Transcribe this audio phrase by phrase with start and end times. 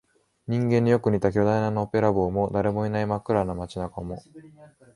[0.47, 4.17] 人間によく似た巨大なのっぺらぼうも、誰もいない真っ暗な街中も、